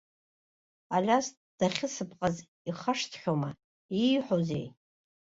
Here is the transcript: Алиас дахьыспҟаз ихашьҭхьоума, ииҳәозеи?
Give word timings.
Алиас 0.95 1.27
дахьыспҟаз 1.57 2.35
ихашьҭхьоума, 2.69 3.49
ииҳәозеи? 4.03 4.67